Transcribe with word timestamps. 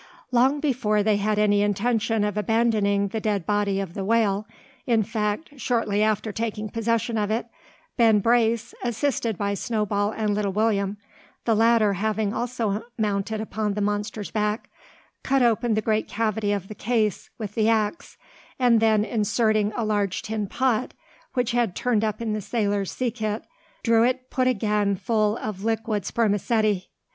Long 0.31 0.59
before 0.59 1.03
they 1.03 1.17
had 1.17 1.37
any 1.37 1.61
intention 1.61 2.23
of 2.23 2.35
abandoning 2.35 3.09
the 3.09 3.19
dead 3.19 3.45
body 3.45 3.79
of 3.79 3.93
the 3.93 4.03
whale, 4.03 4.47
in 4.87 5.03
fact 5.03 5.51
shortly 5.59 6.01
after 6.01 6.31
taking 6.31 6.69
possession 6.69 7.19
of 7.19 7.29
it, 7.29 7.45
Ben 7.97 8.17
Brace, 8.17 8.73
assisted 8.83 9.37
by 9.37 9.53
Snowball 9.53 10.09
and 10.09 10.33
little 10.33 10.51
William, 10.53 10.97
the 11.45 11.53
latter 11.53 11.93
having 11.93 12.33
also 12.33 12.81
mounted 12.97 13.41
upon 13.41 13.75
the 13.75 13.81
monster's 13.81 14.31
back, 14.31 14.71
cut 15.21 15.43
open 15.43 15.75
the 15.75 15.83
great 15.83 16.07
cavity 16.07 16.51
of 16.51 16.67
the 16.67 16.73
"case" 16.73 17.29
with 17.37 17.53
the 17.53 17.69
axe; 17.69 18.17
and 18.57 18.79
then 18.79 19.05
inserting 19.05 19.71
a 19.75 19.85
large 19.85 20.23
tin 20.23 20.47
pot, 20.47 20.95
which 21.35 21.51
had 21.51 21.75
turned 21.75 22.03
up 22.03 22.19
in 22.23 22.33
the 22.33 22.41
sailor's 22.41 22.89
sea 22.89 23.11
kit, 23.11 23.43
drew 23.83 24.03
it 24.03 24.31
put 24.31 24.47
again 24.47 24.95
full 24.95 25.37
of 25.37 25.63
liquid 25.63 26.07
spermaceti. 26.07 26.89